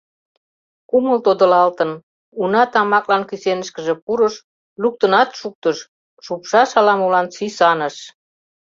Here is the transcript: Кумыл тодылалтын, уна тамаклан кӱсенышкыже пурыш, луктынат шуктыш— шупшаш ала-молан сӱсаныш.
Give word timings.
Кумыл 0.89 1.17
тодылалтын, 1.25 1.91
уна 2.41 2.63
тамаклан 2.73 3.23
кӱсенышкыже 3.29 3.95
пурыш, 4.03 4.35
луктынат 4.81 5.29
шуктыш— 5.39 5.77
шупшаш 6.25 6.69
ала-молан 6.79 7.27
сӱсаныш. 7.35 7.95